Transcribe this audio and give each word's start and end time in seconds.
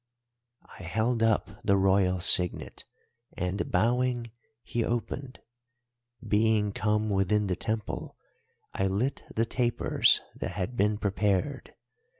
"I 0.67 0.81
held 0.81 1.21
up 1.21 1.61
the 1.63 1.77
Royal 1.77 2.19
signet, 2.21 2.85
and, 3.37 3.69
bowing, 3.71 4.31
he 4.63 4.83
opened. 4.83 5.39
Being 6.27 6.71
come 6.71 7.11
within 7.11 7.45
the 7.45 7.55
Temple 7.55 8.17
I 8.73 8.87
lit 8.87 9.21
the 9.35 9.45
tapers 9.45 10.21
that 10.37 10.53
had 10.53 10.75
been 10.75 10.97
prepared. 10.97 11.75